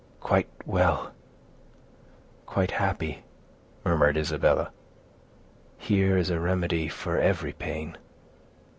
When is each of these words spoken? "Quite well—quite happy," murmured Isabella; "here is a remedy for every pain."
"Quite 0.19 0.47
well—quite 0.65 2.71
happy," 2.71 3.23
murmured 3.85 4.17
Isabella; 4.17 4.71
"here 5.77 6.17
is 6.17 6.31
a 6.31 6.39
remedy 6.39 6.87
for 6.87 7.19
every 7.19 7.53
pain." 7.53 7.95